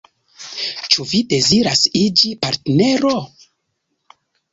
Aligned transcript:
Ĉu 0.93 1.03
vi 1.09 1.19
deziras 1.33 1.83
iĝi 1.99 2.31
partnero? 2.45 3.13